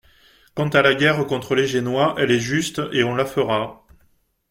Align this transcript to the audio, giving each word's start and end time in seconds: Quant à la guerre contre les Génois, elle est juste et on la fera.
Quant 0.55 0.69
à 0.69 0.81
la 0.81 0.95
guerre 0.95 1.27
contre 1.27 1.53
les 1.53 1.67
Génois, 1.67 2.15
elle 2.17 2.31
est 2.31 2.39
juste 2.39 2.81
et 2.91 3.03
on 3.03 3.13
la 3.13 3.23
fera. 3.27 3.85